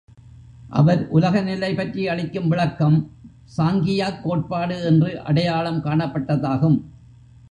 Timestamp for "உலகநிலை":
1.13-1.75